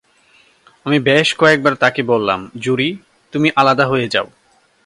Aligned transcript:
আমি 0.85 0.97
বেশ 0.99 1.27
কয়েক 1.35 1.59
বার 1.63 1.73
তাকে 1.75 2.01
বললাম, 2.03 2.39
জুডি, 2.57 2.89
তুমি 3.33 3.47
আলাদা 3.55 3.85
হয়ে 3.87 4.07
যাও! 4.07 4.27